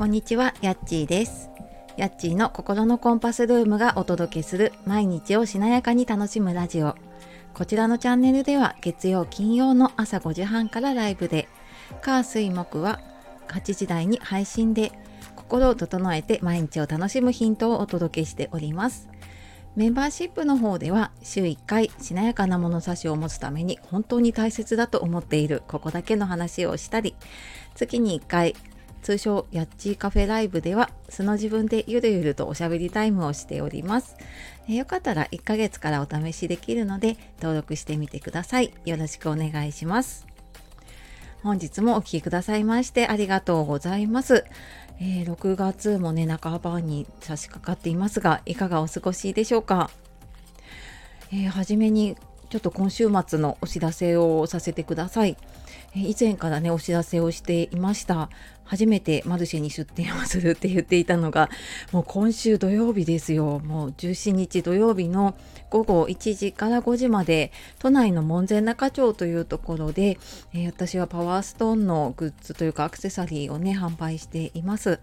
[0.00, 1.50] こんにちは、やっちーです。
[1.98, 6.94] やっちーの心のコンパスルームがお届けする毎日をしなやかに楽しむラジオ。
[7.52, 11.50] こちらのチャンネルでは月曜金曜の朝5時半からライブで、
[12.00, 12.98] 火水木は
[13.48, 14.90] 8時台に配信で
[15.36, 19.10] 心を整えて毎日を楽しむヒントをお届けしております。
[19.76, 27.14] メンバーシップの方では週1回しなやかな物差しを持つために本当に大切だと思っているここだけの話をしたり
[27.74, 28.56] 月に1回
[29.02, 34.16] 通称やっちーカフェライブでは素の自分でゆるゆるとおしゃべりタイムをしております。
[34.68, 38.72] えよかったら1ヶ月からお試しできるので登録してみてください。
[38.84, 40.26] よろしくお願いします。
[41.42, 44.44] 本日もお聴きくださいましてありがとうございます。
[45.00, 49.90] えー6月もね半ばに差し掛かっていますがいかがお過ごしでしょうか、
[51.32, 52.16] えー初めに
[52.50, 55.36] ちょっと今週末のお知らせをさせてください、
[55.94, 58.28] 以前からねお知らせをしていました
[58.70, 61.50] 初めてマルシェに出店をするって言っていたのが
[61.90, 63.58] もう今週土曜日ですよ。
[63.58, 65.34] もう17日土曜日の
[65.70, 70.18] 午後1時から5時まで都内の門前仲町というところで、
[70.54, 75.00] えー私はパワーストーンのグッズというかアクセサリーをね販売しています、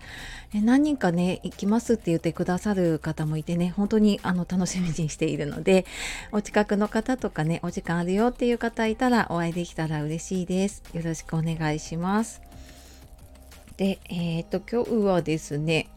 [0.53, 5.85] えー何人かね行きますって言ってくださる方もいてね本当にあの楽しみにしているので
[6.31, 10.83] お近くの方とかねお時間あるよっていう方いたらお会いできたら嬉しいです。
[10.93, 12.46] よろしくお願いします。
[13.77, 15.87] でえっ、と今日はですね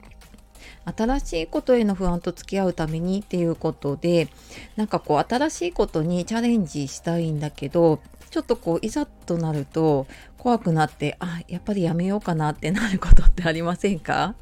[0.84, 4.28] 新しいことへの不安と付き合うためにっていうことで
[4.76, 14.34] なんかこう新しいことにチャレンジしたいんだけどちょっとこういざとなると怖くなってあやっぱりやめようかなってなることってありませんか？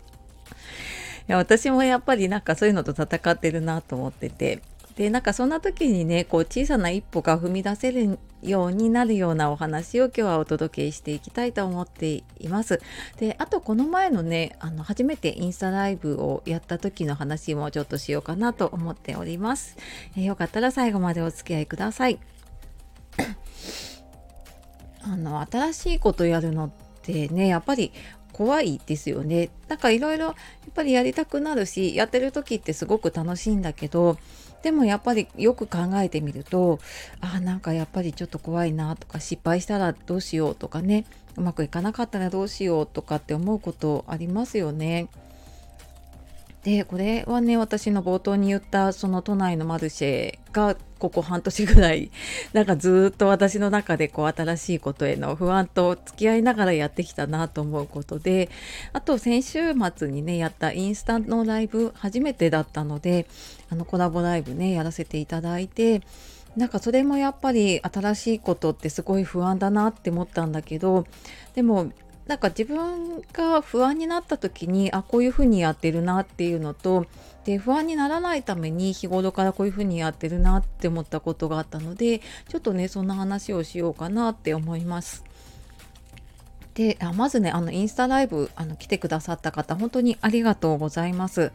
[1.28, 4.60] いや私もやっぱりなんかそういうのと戦ってるなと思ってて。
[4.96, 12.80] でなんかそんな時にねこう小さな一歩が踏み出せるようになるようなお話を今日はお届けしていきたいと思っています。
[13.18, 19.76] であとこの前のねあの初めてインスタライブをやった時の話もちょっとしようかなと思っております。
[20.16, 22.18] えーよかったら最後までお付き合いください。
[25.02, 26.70] あの新しいことやるのっ
[27.02, 27.92] てねやっぱり
[28.32, 29.50] 怖いですよね。
[29.68, 30.34] なんかいろいろやっ
[30.74, 34.18] ぱりやりたくなるしやってる時ってすごく楽しいんだけど
[34.62, 36.80] でもやっぱりよく考えてみると
[37.20, 41.04] あなんかやっぱりちょっと怖いなとか失敗したらどうしようとかね
[41.36, 45.08] うまくいかなかったらどうしようとかって思うことありますよね。
[46.64, 52.10] でこれはね私の冒頭に言ったその都内のマルシェがここ半年ぐらい
[52.52, 58.50] なんかずっと私の中でこう新しいことへの不安と付き合いながらやってきたなと思うことで
[58.92, 59.60] あと先週
[59.96, 63.28] 末にねやったインスタのライブ初めてだったので
[63.70, 66.02] あのコラボライブねやらせていただいて
[66.56, 71.06] なんかそれもやっぱり新しいことってすごい不安だなって思ったんだけど
[71.54, 71.92] でも
[72.28, 77.06] なんか自分が不安になった時にあこういうふうにやってるなっていうのと
[77.44, 85.24] で不安にならないために日頃からこういうふうにやってるなって思ったことがあったのでちょっとねそんな話をしようかなって思います。
[86.74, 91.50] であまずねあのインスタライブあの来てくださった方本当にありがとうございます。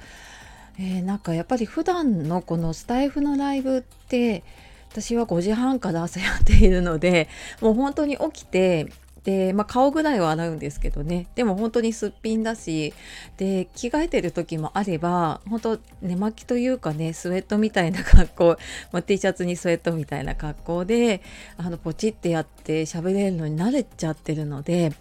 [0.80, 4.44] えーなんかやっぱり普段のこのスタイフのライブって
[4.92, 7.30] 私は5時半から朝やっているので
[7.62, 8.92] もう本当に起きて
[9.24, 11.28] で、まあ、顔ぐらいは洗うんですけどね。
[11.36, 12.94] でも本当にすっぴんだし
[13.38, 18.58] で着替えてる時もあれば本当寝巻きというかねスウェットみたいな格好、
[18.92, 21.22] まあ、T シャツにスウェットみたいな格好で
[21.58, 24.92] あのポチってやって喋れるのに慣れちゃってるので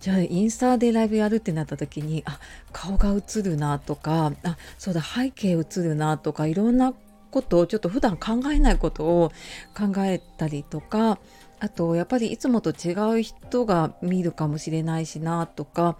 [0.00, 2.38] じゃあインスタでライブやるってなった時にあ
[2.72, 6.94] 顔が映るなとかあそうだ背景映るなとかいろんな
[7.30, 9.32] ことをちょっと普段考えないことを
[9.76, 11.18] 考えたりとか
[11.58, 15.96] あとやっぱりいつもと違う人が見るかもしれないしなとか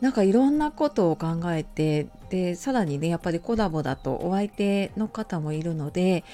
[0.00, 6.24] なんかいろんなことを考えてでさらにねやっぱりコラボだとお相手の方もいるので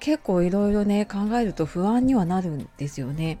[0.00, 3.38] 結構いろいろね考えると不安にはなるんですよね。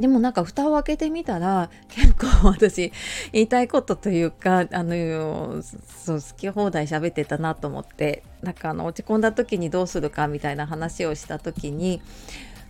[0.00, 2.92] でもなんか蓋を開けてみたら結構私
[3.32, 12.00] 言いたいことというかあのそう好き放題喋ってたなと思ってなんかあの落ち込んだ時にどうするかみたいな話をした時に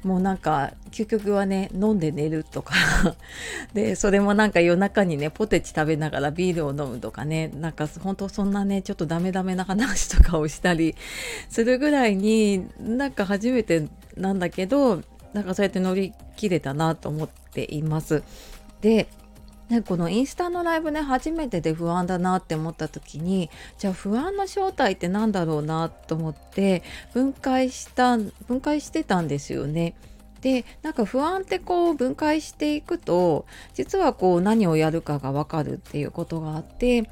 [0.05, 2.75] もうなんか究極はね飲んで寝るとか
[3.75, 10.95] でそれもなんか夜中にねポテチ食べながらビールを飲むとかねなんか本当そんなねちょっとダメダメな話とかをしたり
[11.51, 15.03] するぐらいになんか初めてなんだけど
[15.33, 18.23] なんかそうやって乗り切れたなと思っています。
[18.81, 19.09] で
[19.69, 26.83] ね、このインスタのライブね初めてで不安だなって思った時にじゃあ不安の正体って何だろうなと思って
[27.13, 29.95] 分解した分解してたんですよね。
[30.41, 33.45] でなんか不安ってこう分解していくと
[33.75, 37.11] 実はこう何をやるかが分かるっていうことがあって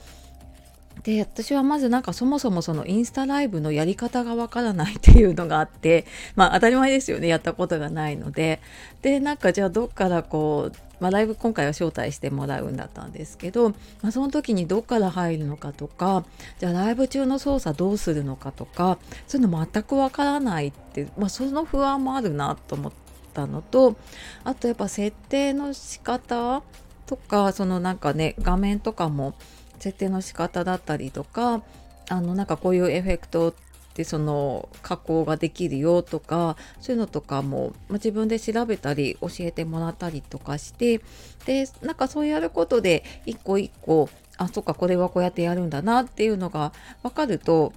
[1.03, 8.61] で私はまずなんかそもそもそのインスタライブのやり方がわからないっていうのがあってまあ当たり前ですよねやったことがないので
[9.03, 13.77] でなんかじゃあどっからこうまあ、ライブ今回は招待してもらうんだったんですけど、ま
[14.09, 16.25] あ、その時にどっから入るのかとか
[16.59, 22.93] じゃあライブ中の操作どうするのかとかそういうの全くわからないって、まあ、その不安もあるなと思っ
[23.35, 23.97] たのと
[24.45, 26.63] あとやっぱ設定の仕方
[27.07, 29.35] とかそのなんかね画面とかも
[29.79, 31.63] 設定の仕方だったりとか
[32.09, 33.55] あのなんかこういうエフェクト
[33.97, 41.01] ってその加工ができるよとかそういうのとかも、まあ、自分で調べたり教えてもらったりとかして
[41.47, 47.73] でなんかそうやることで一個一個あそっかこれはこうやってやるんだなっていうのが分かると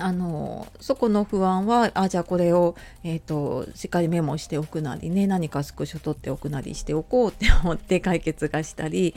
[0.00, 9.14] あのそこの不安はあじゃあこれを、えーと、しっかりメモしておくなりね何かスクショ取っておくなりしておこうって思って解決がしたり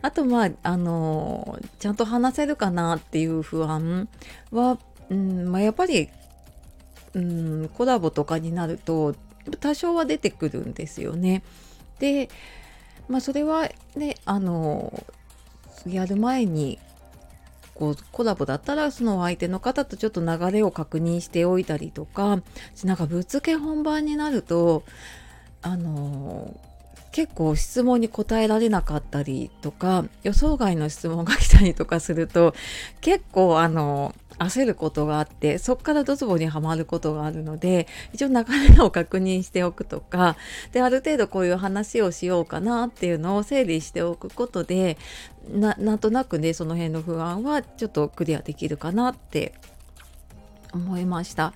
[0.00, 4.08] あとまああのちゃんと話せるかなっていう不安
[4.50, 4.78] は、
[5.12, 6.08] うんまあ、やっぱり、
[7.14, 9.14] うん、コラボとかになると
[9.60, 11.42] 多少は出てくるんですよね。
[11.98, 12.28] で
[13.08, 15.04] まあそれはねあの
[15.86, 16.78] やる前に
[17.74, 22.42] こうコラボだったらその相手の方とちょっと流れを確認しておいたりとか
[22.84, 24.84] なんかぶっつけ本番になると
[25.62, 26.58] あの
[27.12, 32.54] 結構質問に答えられなかったりとか予想外の質問が来たりとかすると
[33.00, 34.14] 結構あの
[34.44, 38.34] 焦ることがあってそこからドツボにはまることがあるので一応流
[38.76, 40.36] れを確認しておくとか
[40.72, 44.98] である程度こういう話をしようかなっていうのを整理しておくことで
[45.48, 49.54] なんとなくねその辺の不安はちょっとクリアできるかなって
[50.72, 51.52] 思いました。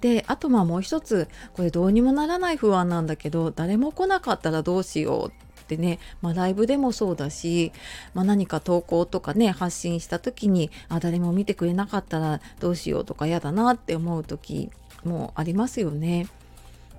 [0.00, 7.72] であとまあもう一つこれどうにもならない不安なんだけど誰も来なかったらどうしようってね、まあ、ライブでもそうだし、
[8.14, 14.70] まあ、何か投稿とかね発信した時にあ誰も見てくれなかったらどうしようとか嫌だなって思う時
[15.04, 16.28] もありますよね。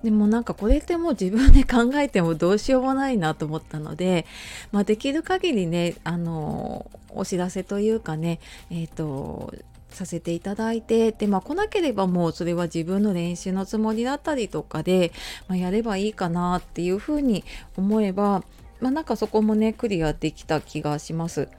[0.04, 4.28] でもなんかこれってもう自分で考えてもどうしようもないなと思ったので、
[4.72, 9.54] まあ、できる限りねあのお知らせというかねえっ、ー、と
[9.89, 15.12] させていただいてで、まあ、来なければもうそれは自分の練習のつもりだったりとかで、
[15.48, 17.44] まあ、やればいいかなっていうふうに
[17.75, 18.44] 思えば、
[18.80, 21.50] まあ、なんかそこもねクリアできた気がします。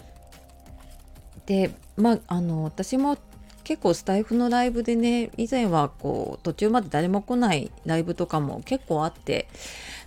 [1.47, 3.17] でまああの私も
[3.65, 9.49] 結構スタイフのライブでね以前はこう途中まで誰も来ないライブとかも結構あって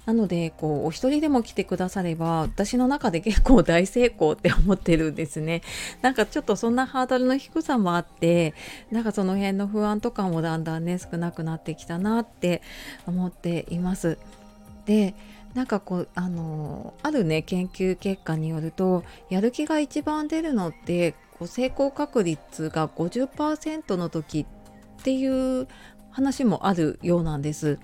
[0.06, 5.62] なのでこうお一人でも来てくだされば私の中で結構大成功って思ってるんですね
[6.01, 8.53] なんかちょっとそんなハードルの低さもあって
[8.92, 12.62] なんかその辺の不安とかもだんだんね少なくなってきたなって
[13.06, 14.18] 思っています
[14.86, 15.13] で
[15.53, 24.45] なんかこうあのあるね研究結果によるとやる気が一番出るのってこう成功確率が50%の時
[25.00, 25.68] っていう
[26.09, 27.80] 話もあるようなんです。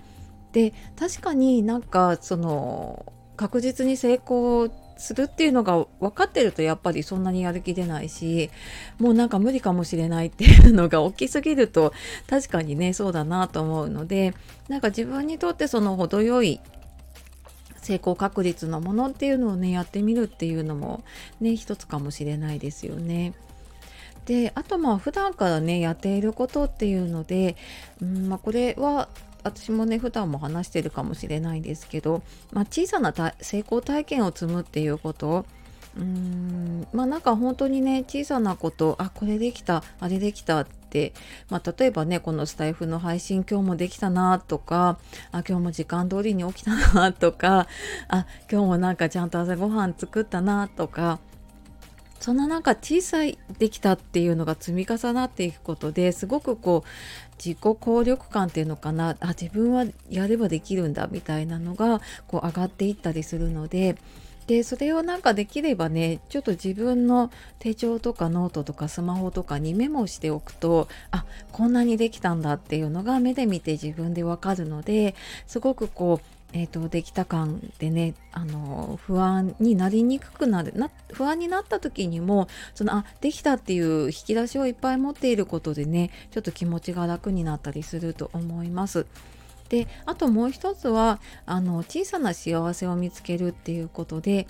[0.58, 8.50] で確かになんかその確実に成功するっていうのが分かってるとやっぱりそんなにやる気出ないし
[8.98, 11.92] もうなんか無理かもしれないっていうのが 大きすぎると
[12.26, 14.34] 確かにねそうだなと思うので
[14.68, 16.60] なんか自分にとってその程よい
[17.80, 21.04] 成功確率のものっていうのをねやってみるっていうのも
[21.40, 23.32] ね一つかもしれないですよね。
[24.26, 27.56] であとまあ普段からねやっていることっていうので、
[28.02, 29.08] うんまあ、これは
[29.42, 35.46] 私もね普段も話してるかもしれないですけど、まあ、小さな成功体験を積むっていうこと
[35.96, 41.12] うーんまあなんか本当にね小さなことあこれできたあれできたって、
[41.50, 44.98] まあ、例えばねこのスタイフの配信今日もできたなとか
[45.32, 47.66] あ今日も時間通りに起きたなとか
[48.08, 51.18] あ今日もなんかちゃんと朝ごはん作ったなとか
[52.20, 56.88] そんななんか小さいできたっていうのが積み重なっていくことですごくこう
[57.42, 63.96] 自己効力感っていうのかなあ自分はやればできるんだみたいなのがこう上がっていったりするので
[64.48, 75.14] でそれをなんかできればねちょっと自分の手帳とかノートとかスマホとかにメモしておくとあこんなにできたんだっていうのが目で見て自分でわかるので
[75.46, 89.06] すごくこうえーと、できた感でねあの不安になりにくくなるな不安になった時にもそのあできたっていう引き出しをいっぱい持っていることでねちょっと気持ちが楽になったりすると思います。
[89.68, 94.46] であともう一つはあの小さな幸せを見つけるっていうことで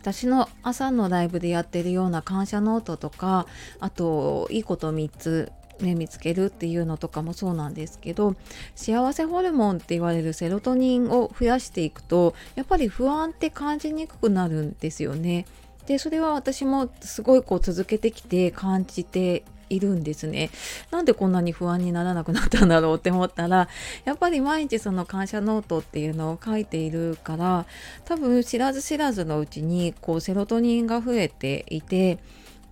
[0.00, 3.46] 私の朝のライブでやってるような感謝ノートとか
[3.78, 5.52] あといいこと3つ
[5.82, 8.34] ね見つけるっていうのとかもそうなんですけど
[8.74, 15.46] 幸せホルモンって言われるセロトニンを増やしていくとやっぱり不安って感じにくくなるんですよね。
[15.86, 20.50] でそれは私もすごいこう続けてきて感じているんですね。
[20.90, 23.68] なんでこんなに不安にならなくなったんだろうって思ったら
[24.04, 27.66] やっぱり毎日その感謝ノートっていうのを書いているから
[28.04, 32.18] 多分知らず知らずのうちにこうセロトニンが増えていて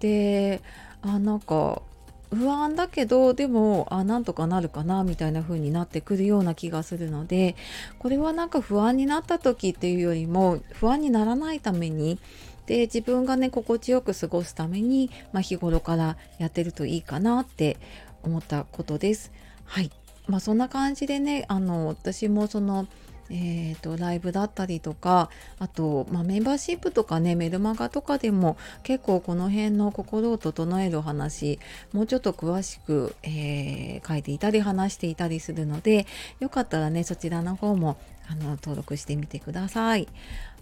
[0.01, 0.61] で
[1.03, 1.83] あなんか
[2.31, 7.57] 不安だけどでもあなんとかなるかなみたいな風になってくるような気がするので
[7.99, 12.19] これはなんか不安になった時っていうよりも不安にならないために
[12.67, 17.79] で自分がね心地よく過ごすために、まあ、日頃からやってるといいかなって
[18.23, 19.33] 思ったことです。
[19.65, 19.91] はい
[20.29, 22.87] まあ、そんな感じでねあの私もその
[23.31, 31.61] えーと、ライブだったりとかあと、まあ、メンバーシップとかねメルマガとかでも結構この辺の心を整える話
[31.93, 36.07] もうちょっと詳しく、えー、書いていたり話していたりするので
[36.41, 40.09] よかったらねそちらの方もあの登録してみてください。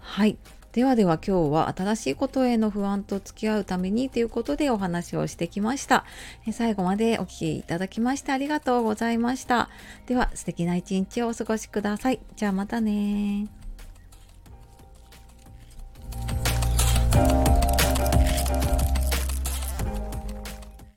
[0.01, 0.37] はい
[0.73, 6.05] ではでは今日は新しいことへの不安と付き合うためにということでお話をしてきました。
[6.53, 9.71] 最後までお聴きいただきましてありがとうございました。
[10.07, 12.21] では素敵な一日をお過ごしください。
[12.37, 13.49] じゃあまたね